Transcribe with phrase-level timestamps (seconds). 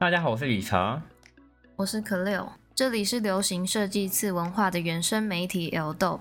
[0.00, 1.02] 大家好，我是理查，
[1.74, 6.20] 我是可六，这里是流行设计次文化的原生媒体 L Dope。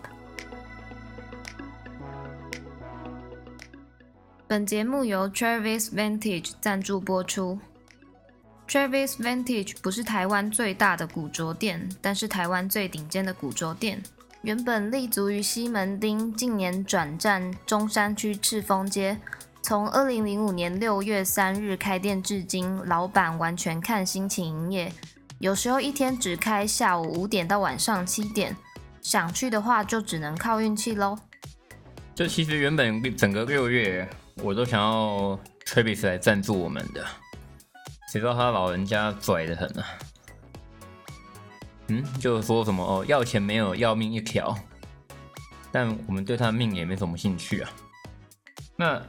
[4.47, 7.59] 本节目由 Travis Vintage 赞助播出。
[8.67, 14.01] Travis Vintage 不是台湾最大的古着店，但是台湾最顶尖的古着店。
[14.41, 19.19] 原本立足于西门町，近年转战中山区赤峰街。
[19.67, 24.93] 从二零零五年六月三日开店至今，老板完全看心情营业，
[25.39, 28.55] 有时候一天只开下午五点到晚上七点，
[29.01, 31.19] 想去的话就只能靠运气喽。
[32.15, 34.07] 这其实原本整个六月
[34.41, 37.05] 我都想要 Travis 来赞助我们的，
[38.13, 39.85] 谁知道他老人家拽的很啊。
[41.87, 44.57] 嗯，就是说什么哦，要钱没有，要命一条。
[45.73, 47.69] 但我们对他的命也没什么兴趣啊。
[48.77, 49.01] 那。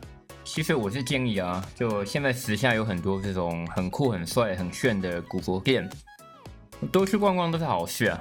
[0.50, 5.88] 其实我是建议啊，就现在时下有很多这种很酷、很帅、很炫的古着店，
[6.90, 8.18] 多去逛逛都是好事啊。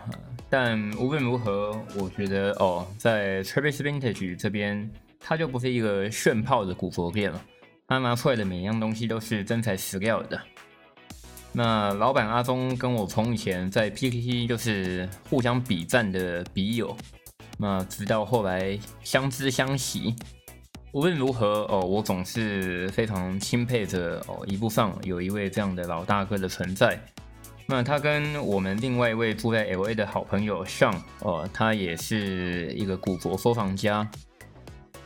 [0.49, 7.41] 但无论如何，我觉得哦，在 Travis Vintage 这边，它就不是一个炫炮的古着店了。
[7.87, 10.39] 他拿出来的每一样东西都是真材实料的。
[11.53, 16.95] 那老板阿忠跟我从以前在 PTT 就是互相比赞的笔友，
[17.57, 20.13] 那直到后来相知相惜。
[20.93, 26.99] 无论如何哦，我总是非常钦佩着哦，一路上有一位这样的老大哥的存在。
[27.67, 34.09] 那他跟我们另外一位住在 L A 的好朋友上哦，他也是一个古着收藏家。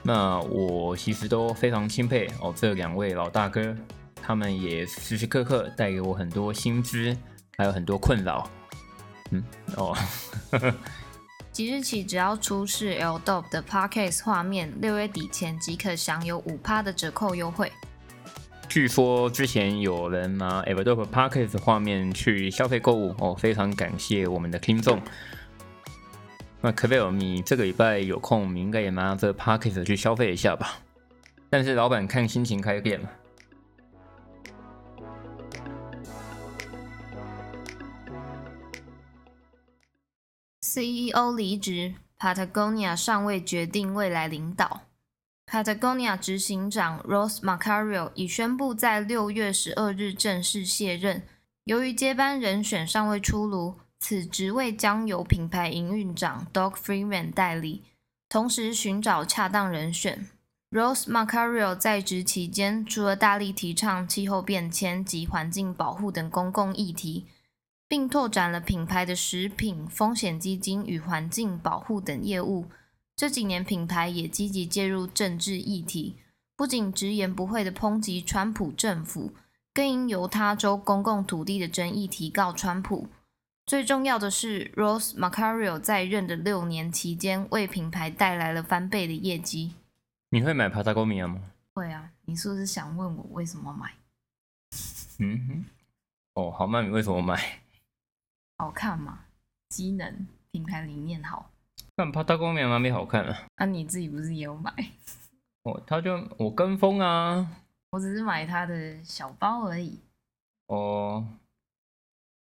[0.03, 3.75] 那我其实都非常钦佩哦，这两位老大哥，
[4.15, 7.17] 他们也时时刻刻带给我很多新知，
[7.57, 8.47] 还有很多困扰。
[9.31, 9.43] 嗯，
[9.75, 9.97] 哦。
[10.51, 10.75] 呵 呵
[11.51, 17.69] 即日起，只要出示 L Dope 的 Podcast 画面，六月底前即可享有五趴的折扣优惠。
[18.69, 25.01] 据说之前有人拿 L Dope Podcast 画面去消费购物哦，非常感谢我们的听众。
[26.61, 30.77] 那可贝尔，你这个礼拜有空，你应该也拿这 Podcast 去消费一下吧？
[31.49, 33.09] 但是老板看心情开店了。
[40.73, 44.83] CEO 离职，Patagonia 尚未决定未来领导。
[45.45, 51.23] Patagonia 执行长 Rose Macario 已宣布在六月十二日正式卸任。
[51.65, 57.83] 由于接班人选尚未出炉，此职位将由品牌营运长 Doug Freeman 代理，
[58.29, 60.29] 同时寻找恰当人选。
[60.69, 67.25] Rose Macario 在职期间，除了大力提倡气候变迁及环境保护等公共议题。
[67.91, 72.67] 并拓展了品牌的食品风险基金与环境保护等业务。
[73.17, 76.15] 这几年，品牌也积极介入政治议题，
[76.55, 79.33] 不仅直言不讳地抨击川普政府，
[79.73, 83.09] 更因犹他州公共土地的争议提告川普。
[83.65, 89.73] 最重要的是，Rose Macario 在任的六年期间，为品牌带来了翻倍的业绩。
[90.29, 91.41] 你会买 Patagonia 吗？
[91.73, 92.09] 会啊。
[92.23, 93.91] 你是不是想问我为什么买？
[95.19, 95.65] 嗯哼。
[96.35, 97.59] 哦，好，那你为什么买？
[98.61, 99.25] 好看吗？
[99.69, 101.49] 机能、品牌理念好。
[101.95, 103.47] 但帕塔哥尼亚哪里好看啊？
[103.57, 104.71] 那你自己不是也有买？
[105.63, 107.57] 哦，他就我跟风啊。
[107.89, 109.99] 我只是买他的小包而已。
[110.67, 111.27] 哦，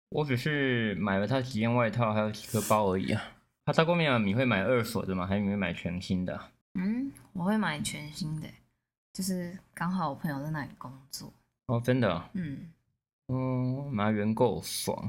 [0.09, 3.23] 我只是买了他几件外套，还有几个包而已啊。
[3.65, 5.25] 帕塔哥尼亚，你会买二手的吗？
[5.25, 6.51] 还是你会买全新的？
[6.75, 8.49] 嗯，我会买全新的，
[9.13, 11.33] 就是刚好我朋友在那里工作。
[11.67, 12.29] 哦，真的？
[12.33, 12.73] 嗯。
[13.29, 15.09] 嗯，买原购爽。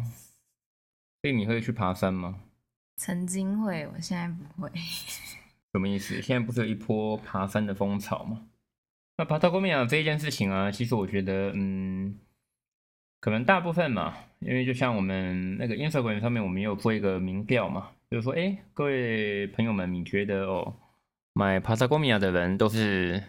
[1.22, 2.42] 所以你会去爬山吗？
[2.96, 4.72] 曾经会，我现在不会。
[5.72, 6.22] 什么意思？
[6.22, 8.48] 现在不是有一波爬山的风潮吗？
[9.18, 12.18] 那爬到后面啊这一件事情啊，其实我觉得，嗯，
[13.20, 20.74] 可能大部分嘛，因为就像我们那个 Instagram 上面，我们有做一个民调嘛，就是说，哎，各位朋友们，你觉得哦，
[21.34, 23.22] 买帕萨哥米亚的人都是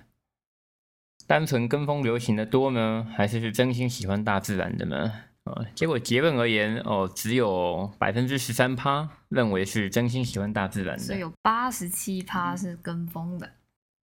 [1.27, 5.25] 单纯跟风流行的多呢，还是是真心喜欢大自然的呢？
[5.45, 13.51] 啊，结果结论而言，哦，只有百分之十三趴认为是真心喜欢大自然的，所以有八十七趴是跟风的。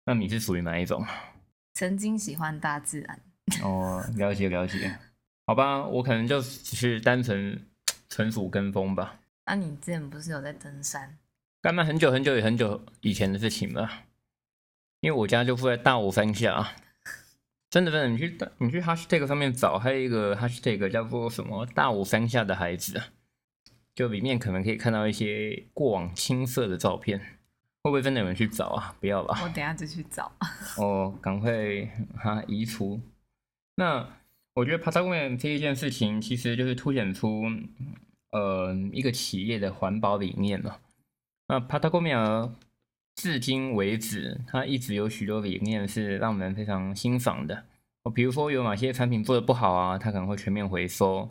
[0.05, 1.05] 那你是属于哪一种？
[1.73, 3.19] 曾经喜欢大自然。
[3.63, 4.97] 哦，了解了解。
[5.45, 7.65] 好吧，我可能就只是单纯
[8.09, 9.19] 纯属跟风吧。
[9.45, 11.17] 那你之前不是有在登山？
[11.61, 11.83] 干嘛？
[11.83, 13.89] 很久很久也很久以前的事情了。
[15.01, 16.75] 因为我家就住在大武山下。
[17.69, 23.01] 真的真的，你去你去 hashtag 上面找，还有一个 hashtag 叫做什么“大武山下的孩子”，
[23.93, 27.19] 就里面可能可以看到一些过往青涩的照片，
[27.83, 28.95] 会不会真的有人去找啊？
[29.01, 30.31] 不要吧，我等下就去找。
[30.79, 31.51] 哦，赶快
[32.15, 33.01] 哈移除。
[33.75, 34.07] 那
[34.53, 37.43] 我觉得 Patagonia 这一件事情，其实就是凸显出
[38.31, 40.77] 呃一个企业的环保理念嘛。
[41.47, 42.49] 那 Patagonia
[43.17, 47.65] 至今为止，它一直有许多理念是让我们非常欣赏的。
[48.03, 51.27] 哦，比如说有哪些产品做的不好啊，它可能会全面回收，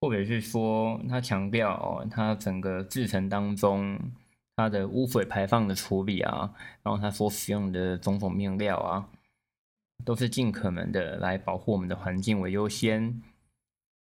[0.00, 3.96] 或者是说它强调，它整个制程当中
[4.56, 9.08] 它的污水排放的处理啊，然后它所使用的种种面料啊，
[10.04, 13.22] 都是尽可能的来保护我们的环境为优先。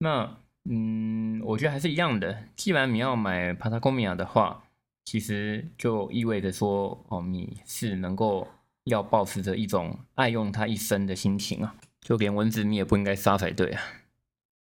[0.01, 0.37] 那
[0.69, 4.65] 嗯，我觉得还是一样的，既然你要买 Patagonia 的话。
[5.07, 8.47] 其实就意味着说，哦，你是能够
[8.85, 13.83] 要保持着一种爱用它一生的心情啊，就连蚊子你也不应该杀才对啊。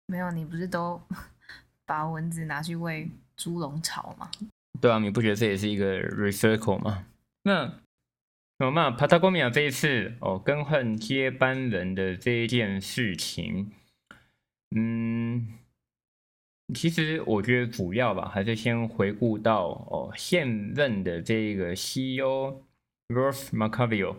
[0.07, 1.01] 没有，你不是都
[1.87, 4.29] 把蚊子拿去喂猪笼草吗？
[4.81, 7.07] 对啊，你不觉得这也是一个 recycle 吗？
[7.43, 7.79] 那
[8.57, 13.71] 那么 Patagonia 这一次哦更换接班人的这一件事情，
[14.75, 15.53] 嗯。
[16.73, 22.59] 其实我觉得主要吧，还是先回顾到哦现任的这个 CEO
[23.07, 24.15] Ross McCarville，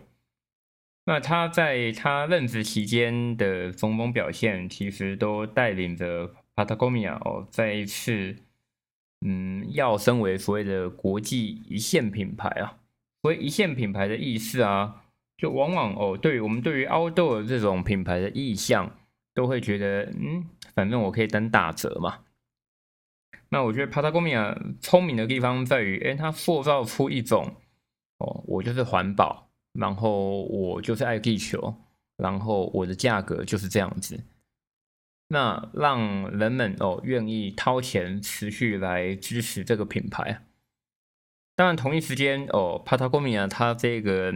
[1.05, 8.37] 那他在他任职期间的种种表现，其实都带领着 Patagonia 哦再一次
[9.25, 12.77] 嗯要升为所谓的国际一线品牌啊。
[13.23, 15.03] 所以一线品牌的意思啊，
[15.37, 18.95] 就往往哦对于我们对于 Outdoor 这种品牌的意向，
[19.33, 22.19] 都会觉得嗯反正我可以等打折嘛。
[23.49, 27.55] 那我觉得 Patagonia 聪明的地方在于，哎，它塑造出一种，
[28.17, 31.75] 哦，我就是环保，然后我就是爱地球，
[32.17, 34.23] 然后我的价格就是这样子，
[35.29, 40.43] 那让人们哦愿意掏钱持续来支持这个品牌。
[41.55, 44.33] 当然，同一时间哦，Patagonia 它这个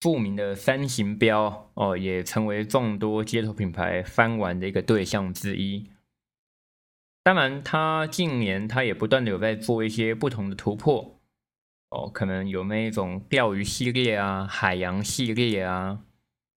[0.00, 5.90] 著名的三型标哦，也成为众多街头品牌翻玩的一个对象之一。
[7.24, 11.18] 当然，他近年他也不断的有在做一些不同的突破
[11.88, 16.00] 哦，可能有那一种钓鱼系列啊、海洋系列啊，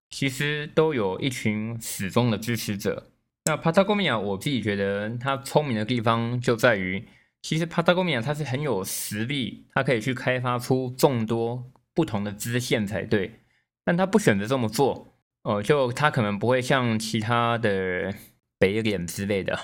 [0.10, 3.12] 其实都有一群始终的支持者。
[3.46, 7.08] 那 Patagonia 我自己觉得他聪明的地方就在于，
[7.42, 13.40] 其实 Patagonia 它是很有实力，它可以去开发出众多不同的支线才对，
[13.86, 18.14] 但他不选择这么做哦，就他可能不会像其他的
[18.60, 19.58] 北脸之类的。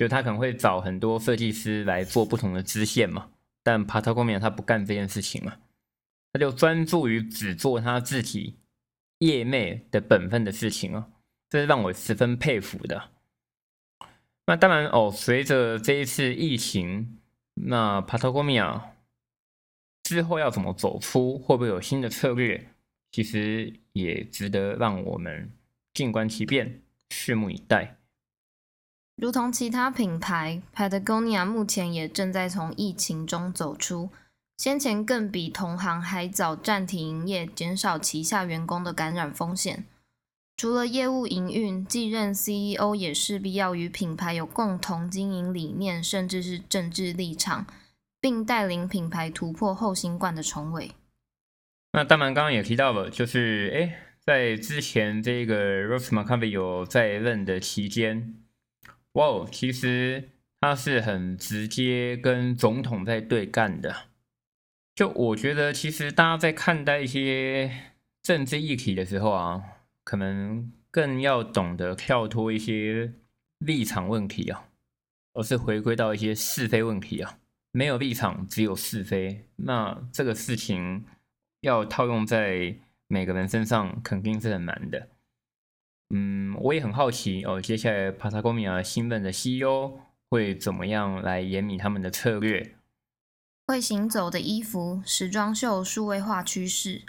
[0.00, 3.28] 就他可能会找很多设计师来做不同的支线嘛，
[3.62, 5.58] 但 Patagonia 他不干这件事情嘛，
[6.32, 8.56] 他就专注于只做他自己
[9.18, 11.10] 业内的本分的事情啊，
[11.50, 13.10] 这是让我十分佩服的。
[14.46, 17.18] 那当然哦，随着这一次疫情，
[17.52, 18.80] 那 Patagonia
[20.04, 22.70] 之后要怎么走出，会不会有新的策略，
[23.12, 25.52] 其实也值得让我们
[25.92, 26.80] 静观其变，
[27.10, 27.98] 拭目以待。
[29.20, 34.08] 如同其他品牌，Patagonia 目前也正在从疫情中走出。
[34.56, 39.84] 先前更比同行还早暂停营业，减少旗下员工的感染风险。
[40.56, 47.66] 除了业务营运，继任 CEO 也势必要与品牌有共同经营理念，甚至是政治立场，
[48.22, 50.92] 并带领品牌突破后新冠的重围。
[51.92, 58.34] 那当然，刚刚也提到了，就是哎，在之前这个 Rose McCarvey 有在任的期间。
[59.12, 64.08] 哇，其实他是很直接跟总统在对干的。
[64.94, 67.70] 就我觉得，其实大家在看待一些
[68.22, 69.62] 政治议题的时候啊，
[70.04, 73.12] 可能更要懂得跳脱一些
[73.58, 74.68] 立场问题啊，
[75.32, 77.38] 而是回归到一些是非问题啊。
[77.72, 79.46] 没有立场，只有是非。
[79.56, 81.04] 那这个事情
[81.60, 82.74] 要套用在
[83.06, 85.08] 每个人身上，肯定是很难的。
[86.12, 89.92] 嗯，我也很好奇哦，接下来 Patagonia 新任的 CEO
[90.28, 92.74] 会怎么样来严密他们的策略？
[93.66, 97.02] 会行走的衣服时装秀数位化趋势，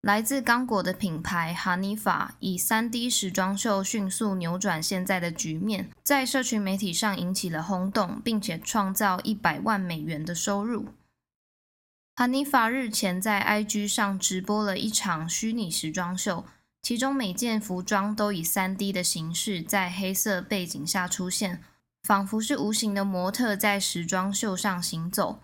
[0.00, 10.86] 来自刚果的品牌 Hanifa 以三 D 时装秀迅速扭转现在的局面，在社群媒体上引起了轰动，并且创造一百万美元的收入。
[12.16, 16.44] Hanifa 日前在 IG 上直播了一场虚拟时装秀。
[16.82, 21.62] 其中每件服装都以三 D 的形式在黑色背景下出现，
[22.02, 25.40] 仿佛是无形的模特在时装秀上行走。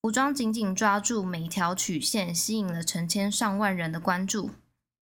[0.00, 4.50] 服装紧紧抓住每条曲线，吸引了成千上万人的关注。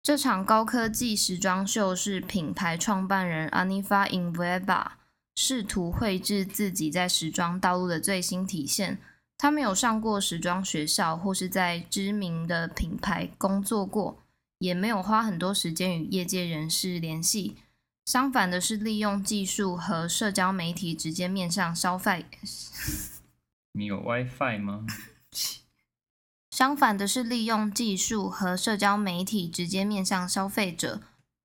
[0.03, 4.87] 这场高科技时装秀是品牌创办人 Anifa Inverba
[5.35, 8.99] 试图绘制自己在时装道路的最新体现。
[9.37, 14.22] 他没有上过时装学校，或是在知名的品牌工作过。
[14.63, 17.57] 也没有花很多时间与业界人士联系，
[18.05, 22.25] 相反的是，利用技术和社交媒体直接面向消费。
[23.73, 24.85] 你有 WiFi 吗？
[26.49, 31.01] 相反的是，利用技术和社交媒体直接面向消费者，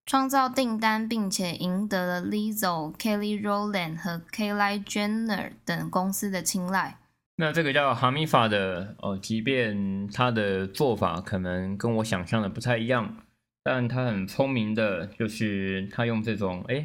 [0.07, 7.01] 创造订单，并且赢得了 Lizzo、Kelly Rowland 和 Kylie Jenner 等公司的青睐。
[7.41, 13.17] 那这个叫哈米法的哦，即便他的做法可能跟我想象的不太一样，
[13.63, 16.85] 但他很聪明的，就是他用这种哎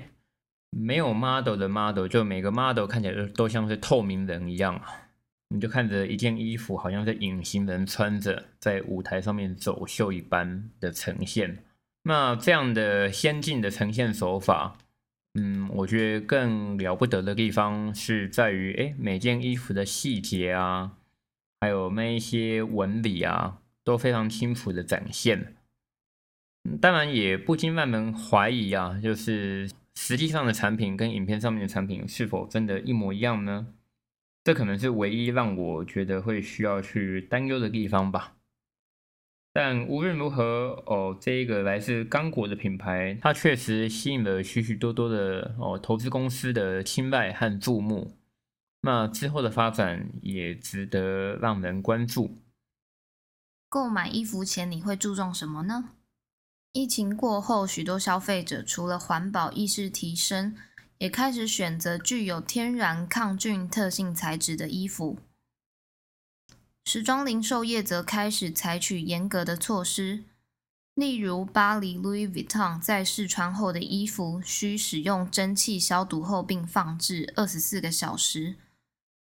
[0.69, 4.79] 没有 model 的 model，就每个 model 看起来都都像是透明人一样。
[5.49, 11.63] 你就看着一件衣服，好像是隐形人穿着在舞台上面走秀一般的呈现。
[12.03, 14.77] 那这样的先进的呈现手法，
[15.35, 20.97] 嗯，我觉得更了不得的地方是在于，哎，每件衣服的细节啊，
[21.59, 25.55] 还有那一些纹理啊，都非常清楚的展现。
[26.79, 33.67] 当然，也不禁让人怀疑啊，就是实际上的产品跟影片上面的产品是否真的一模一样呢？
[34.43, 38.35] 这可能是唯一让我觉得会需要去担忧的地方吧。
[39.53, 48.17] 但无论如何，哦，这一个来自刚果的品牌，它确实吸引了许许多多的哦投资公司的青睐和注目。
[48.81, 52.39] 那之后的发展也值得让人关注。
[53.69, 55.91] 购买衣服前你会注重什么呢？
[56.71, 60.55] 疫情过后，许多消费者除了环保意识提升。
[60.99, 65.17] 也开始选择具有天然抗菌特性材质的衣服。
[66.85, 70.23] 时装零售业则开始采取严格的措施，
[70.95, 78.55] 例如巴黎 Louis Vuitton 在试穿后的衣服需使用蒸汽消毒后并放置二十四个小时。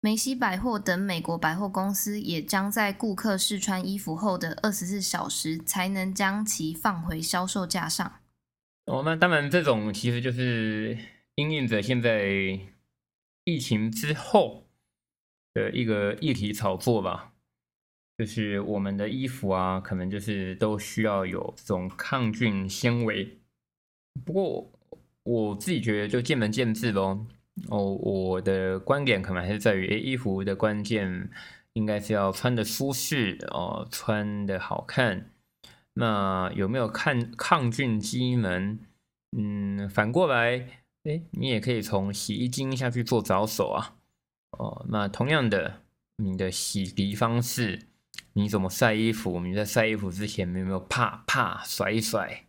[0.01, 8.21] 梅西百货等美国百货公司也将在顾客试穿衣服后的二十四小时才能将其放回销售架上。
[8.87, 10.99] 哦，那当然，这种其实就是。
[11.35, 12.29] 因应着现在
[13.45, 14.67] 疫情之后
[15.55, 17.32] 的一个议题炒作吧，
[18.23, 23.37] 就是我们的衣服啊，可能就是都需要有这种抗菌纤维。
[24.25, 24.73] 不过
[25.25, 27.27] 我自己觉得就见仁见智喽。
[27.69, 31.29] 哦，我的观点可能还是在于，诶，衣服的关键
[31.73, 35.33] 应该是要穿的舒适哦，穿的好看。
[35.95, 38.79] 那有没有抗抗菌机能？
[39.37, 40.85] 嗯，反过来。
[41.03, 43.97] 哎，你也可以从洗衣精下去做着手啊。
[44.53, 45.81] 哦，那同样的，
[46.19, 47.89] 你的洗涤方式，
[48.35, 49.41] 你怎么晒衣服？
[49.41, 52.47] 你在晒衣服之前，有没有啪啪甩一甩？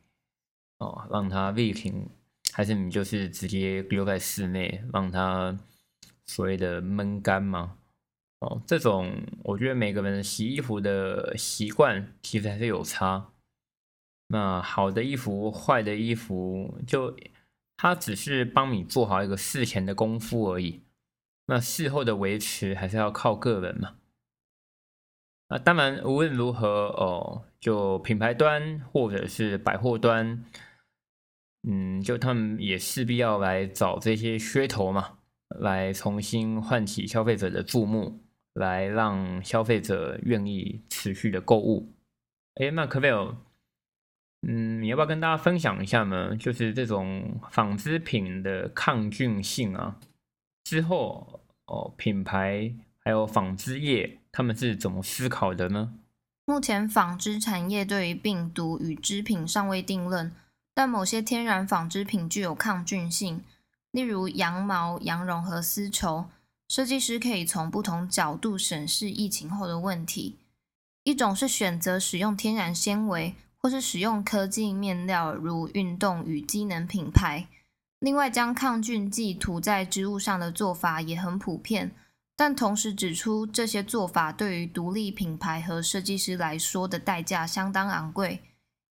[0.79, 2.09] 哦，让它熨平，
[2.51, 5.57] 还是你就是直接丢在室内，让它
[6.25, 7.77] 所谓的闷干吗？
[8.39, 9.11] 哦，这种
[9.43, 13.29] 我觉得每个人洗衣服的习惯其实还是有差。
[14.27, 17.15] 那好的衣服，坏的衣服就。
[17.75, 20.83] 它只是帮你做好一个事前的功夫而已，
[21.47, 23.95] 那事后的维持还是要靠个人嘛。
[25.53, 30.43] 啊，当然无论如何哦，就品牌端或者是百货端，
[31.67, 35.19] 嗯，就他们也势必要来找这些噱头嘛，
[35.59, 38.19] 来重新唤起消费者的注目，
[38.53, 41.93] 来让消费者愿意持续的购物。
[42.55, 44.47] 哎，那可不可以？
[44.47, 46.35] 嗯，你要不要跟大家分享一下呢？
[46.35, 49.99] 就是这种纺织品的抗菌性啊，
[50.63, 55.93] 之后哦，品牌还有纺织业他们是怎么思考的呢？
[56.43, 60.29] 目前纺织产业对于病毒与织品尚未定论，
[60.73, 63.41] 但某些天然纺织品具有抗菌性，
[63.91, 66.25] 例如羊毛、羊绒和丝绸。
[66.67, 70.35] 设计师可以从不同角度审视疫情后的问题，
[71.03, 73.35] 一种是选择使用天然纤维。
[73.65, 77.47] 或是使用科技面料，如运动与机能品牌。
[77.99, 81.95] 另外，将抗菌剂涂在织物上的做法也很普遍，
[82.35, 88.41] 但同时指出这些做法对于独立品牌和设计师来说的代价相当昂贵，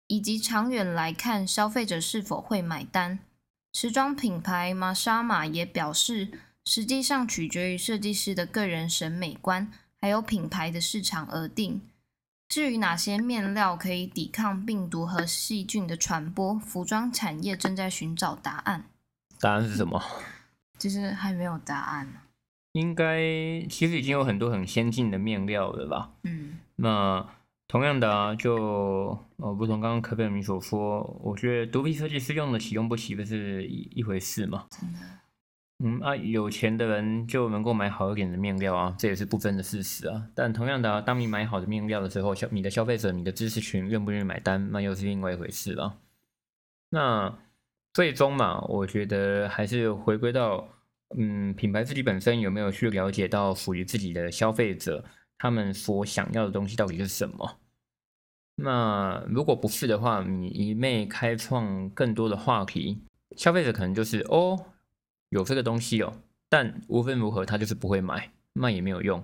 [0.07, 3.19] 以及长远来看消费者是否会买单。
[3.73, 6.31] 时装品牌玛莎玛也表示，
[6.65, 11.81] 实际上取决于设计师的个人审美观，还有品牌的市场而定。
[12.49, 18.85] 至于哪些面料可以抵抗病毒和细菌的传播，服装产业正在寻找答案。
[19.39, 20.03] 答案是什么？
[20.79, 22.07] 其实还没有答案。
[22.73, 23.19] 应该
[23.69, 26.11] 其实已经有很多很先进的面料了吧？
[26.23, 26.59] 嗯。
[26.75, 27.27] 那
[27.67, 28.55] 同样的啊，就
[29.37, 34.65] 呃，如同刚刚可贝米所说，我觉得独立设计师用得起用不起，不是一一回事嘛。
[34.69, 34.99] 真的。
[35.81, 40.27] 嗯啊，有钱的人就能够买好一点的面料啊，这也是不争的事实啊。
[40.35, 45.97] 但同样的，当你买好的面料的时候，消你的消费者、你的知识群愿不愿意买单，那又是另外一回事了。
[46.89, 47.33] 那
[47.93, 50.67] 最终嘛，我觉得还是回归到，
[51.17, 55.03] 嗯，品牌自己本身有没有去了解到属于自己的消费者，
[55.37, 57.59] 他们所想要的东西到底是什么。
[58.55, 63.01] 那如果不是的话，你一昧开创更多的话题，
[63.37, 64.65] 消费者可能就是哦，
[65.29, 66.13] 有这个东西哦，
[66.49, 69.23] 但无论如何他就是不会买，卖也没有用。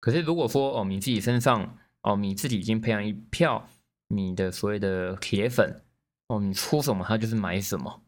[0.00, 3.68] 可是如果说哦，你自己身上哦，你自己已经培养一票
[4.08, 5.82] 你的所谓的铁粉
[6.26, 8.02] 哦，你出什么他就是买什么。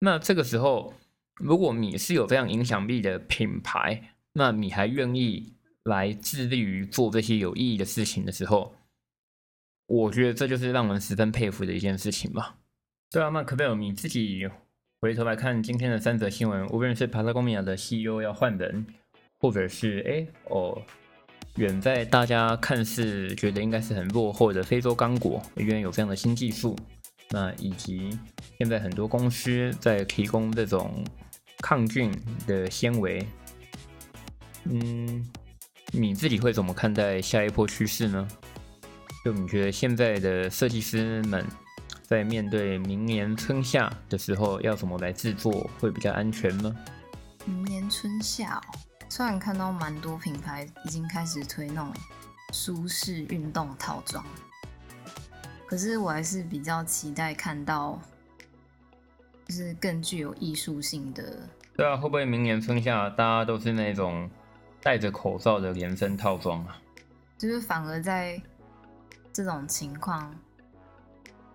[0.00, 0.94] 那这个时候，
[1.40, 5.54] 如果你是有非常影响力的品牌，那你还愿意
[5.84, 8.74] 来致力于做这些有意义的事情的时候。
[9.86, 12.56] 我觉得这就是让人十分佩服的一件事情吧。
[13.10, 14.48] 对啊，那可贝尔你自己
[15.00, 18.86] 回头来看今天的三则新闻，无论是帕拉贡米亚的 CEO 要换人，
[19.40, 20.80] 或者是哎哦，
[21.56, 26.76] 远在大家看似觉得应该是很落后的非洲刚果，因为有这样的新技术，
[27.30, 28.16] 那以及
[28.58, 31.04] 现在很多公司在提供这种
[31.62, 32.12] 抗菌
[32.46, 33.26] 的纤维，
[34.64, 35.24] 嗯，
[35.92, 38.28] 你自己会怎么看待下一波趋势呢？
[39.24, 41.46] 就你觉得现在的设计师们
[42.02, 46.74] 在面对明年春夏的时候，要怎么来制作会比较安全呢？
[47.44, 51.92] 明年春夏，哦虽然看到蛮多品牌已经开始推那种
[52.52, 54.24] 舒适运动套装，
[55.66, 58.00] 可是我还是比较期待看到，
[59.50, 61.48] 就是更具有艺术性的。
[61.76, 64.30] 对啊，会不会明年春夏大家都是那种
[64.80, 66.80] 戴着口罩的连身套装啊？
[67.36, 68.40] 就是反而在。
[69.32, 70.34] 这种情况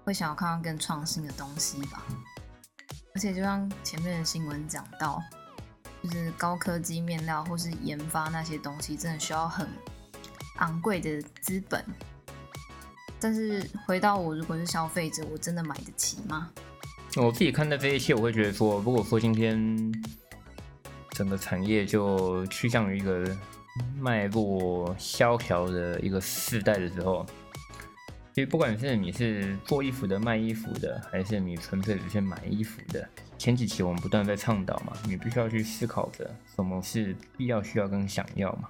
[0.06, 2.02] 会想要看到更创新的东西吧，
[3.14, 5.22] 而且就像前面的新闻讲到，
[6.02, 9.68] 就是高科技面料或是研发那些东西，真的需要很
[10.60, 11.84] 昂贵的资本。
[13.20, 16.50] 但是回到我，如果是消费者，我真的买得起吗？
[17.18, 19.94] 我自己看待这一切，我会觉得说，如果说今天
[21.12, 23.26] 整个产业就趋向于一个
[23.98, 27.26] 脉络萧条的一个时代的时候。
[28.34, 38.68] 其实不管是你是做衣服的、卖衣服的，还是你纯粹只是买衣服的，前几期我们不断在倡导嘛，你必须要去思考着什么是必要、需要跟想要嘛。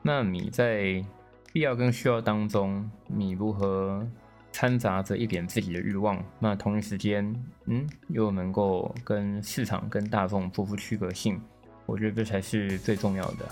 [0.00, 1.04] 那你在
[1.52, 4.08] 必要跟需要当中，你如何
[4.52, 6.22] 掺杂着一点自己的欲望？
[6.38, 7.34] 那同一时间，
[7.66, 11.40] 嗯，又能够跟市场、跟大众做出区隔性？
[11.86, 13.48] 我觉得这才是最重要的。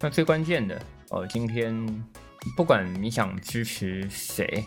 [0.00, 1.86] 那最关键的哦，今天。
[2.56, 4.64] 不管你想支持谁，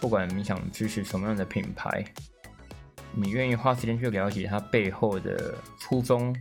[0.00, 2.04] 不管你想支持什么样的品牌，
[3.14, 6.34] 你愿意花时间去了解它背后的初衷，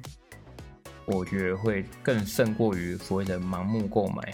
[1.06, 4.34] 我觉得会更胜过于所谓的盲目购买。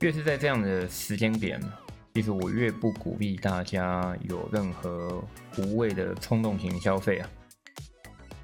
[0.00, 1.60] 越是在这样的时间点，
[2.18, 5.22] 其实我越不鼓励大家有任何
[5.56, 7.30] 无谓的冲动型消费啊。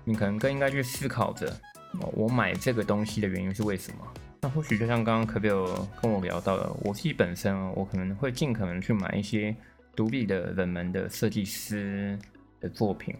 [0.04, 1.52] 你可能更应该去思考着，
[2.12, 3.98] 我买这个东西的原因是为什么。
[4.42, 5.66] 那或许就像刚刚可比有
[6.00, 9.52] 跟我聊到的，我自己本身我可能会尽可能去买一些
[9.96, 12.16] 独立的冷门的设计师
[12.60, 13.12] 的作品，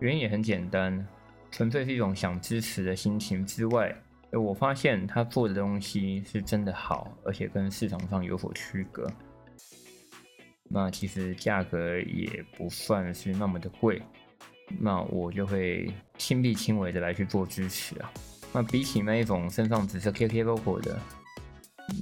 [0.00, 1.02] 原因也很简单，
[1.50, 3.96] 纯粹是一种想支持的心情之外，
[4.32, 9.10] 我发现他做的东西是真的好，而且跟市场上有所区隔，
[10.68, 14.02] 那其实价格也不算是那么的贵，
[14.78, 18.12] 那我就会亲力亲为的来去做支持啊。
[18.52, 20.98] 那比起那一种身上只是 KK logo 的，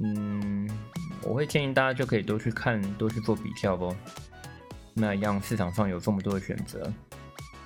[0.03, 0.69] 嗯，
[1.23, 3.95] 我会建议大家就可以多去看，多去做比较不？
[4.95, 6.93] 那让市场上有这么多的选择。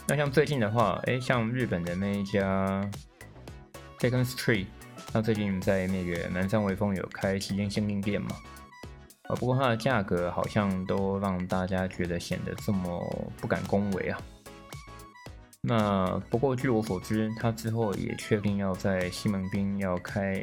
[0.06, 2.90] 那像最近的话，哎，像日本的那一家
[3.98, 4.66] Second Street，
[5.12, 8.30] 那最近在那个南山微风有开旗舰限定店嘛？
[9.30, 14.20] 啊，不过它的价格好像都让大家觉得显得这么不敢恭维啊。
[15.60, 20.34] 那不过据我所知，他之后也确定要在西门町要开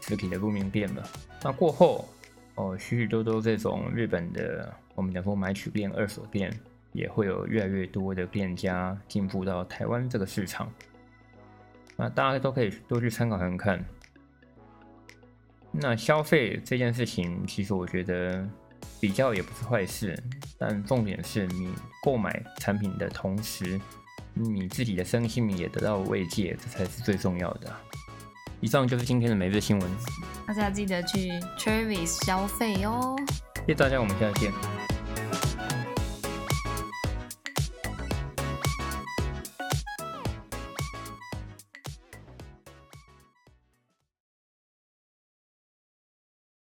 [0.00, 1.02] 实体的路面店了。
[1.42, 2.06] 那过后，
[2.54, 6.52] 哦，许许多多这种日本的我们讲说买曲店、二手店，
[6.92, 10.70] 也会有越来越多的店家进步到台湾这个市场。
[11.96, 13.84] 那大家都可以多去参考看看。
[15.72, 18.46] 那消费这件事情，其实我觉得
[19.00, 20.16] 比较也不是坏事，
[20.58, 21.70] 但重点是你
[22.04, 23.80] 购买产品的同时。
[24.34, 27.70] 你自己的身心也得到慰藉，这才是最重要的。
[28.62, 29.90] 以上就是今天的每日新闻，
[30.46, 33.14] 大家记得去 Travis 消费哦。
[33.56, 34.81] 谢谢大家，我们下次见。